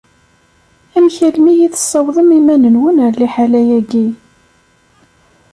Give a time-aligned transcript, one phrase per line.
[0.95, 4.07] Amek almi i tessawḍem iman-nwen ar liḥala-agi?